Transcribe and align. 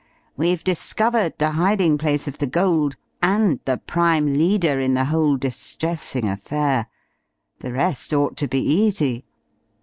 We've 0.35 0.63
discovered 0.63 1.37
the 1.37 1.51
hiding 1.51 1.99
place 1.99 2.27
of 2.27 2.39
the 2.39 2.47
gold 2.47 2.95
and 3.21 3.59
the 3.65 3.77
prime 3.77 4.25
leader 4.33 4.79
in 4.79 4.95
the 4.95 5.05
whole 5.05 5.37
distressing 5.37 6.27
affair. 6.27 6.87
The 7.59 7.71
rest 7.73 8.11
ought 8.11 8.35
to 8.37 8.47
be 8.47 8.57
easy." 8.61 9.25